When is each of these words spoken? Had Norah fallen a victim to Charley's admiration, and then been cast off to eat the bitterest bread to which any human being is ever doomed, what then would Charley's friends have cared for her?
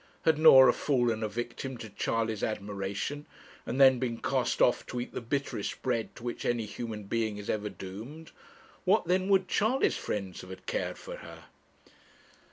Had 0.23 0.39
Norah 0.39 0.73
fallen 0.73 1.21
a 1.21 1.27
victim 1.29 1.77
to 1.77 1.87
Charley's 1.87 2.41
admiration, 2.43 3.27
and 3.67 3.79
then 3.79 3.99
been 3.99 4.17
cast 4.17 4.59
off 4.59 4.83
to 4.87 4.99
eat 4.99 5.13
the 5.13 5.21
bitterest 5.21 5.79
bread 5.83 6.15
to 6.15 6.23
which 6.23 6.43
any 6.43 6.65
human 6.65 7.03
being 7.03 7.37
is 7.37 7.51
ever 7.51 7.69
doomed, 7.69 8.31
what 8.83 9.05
then 9.05 9.29
would 9.29 9.47
Charley's 9.47 9.97
friends 9.97 10.41
have 10.41 10.65
cared 10.65 10.97
for 10.97 11.17
her? 11.17 11.43